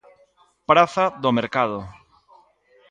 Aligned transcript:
Praza 0.69 1.05
do 1.21 1.29
Mercado. 1.37 1.79